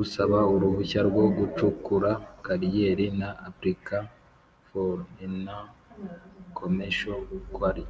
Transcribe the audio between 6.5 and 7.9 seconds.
commercial quarry